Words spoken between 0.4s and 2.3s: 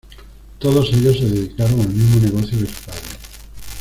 Todos ellos se dedicaron al mismo